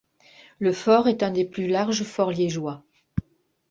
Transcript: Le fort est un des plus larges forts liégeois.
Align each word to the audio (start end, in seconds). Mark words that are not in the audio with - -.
Le 0.57 0.73
fort 0.73 1.07
est 1.07 1.21
un 1.21 1.29
des 1.29 1.45
plus 1.45 1.67
larges 1.67 2.01
forts 2.03 2.31
liégeois. 2.31 2.81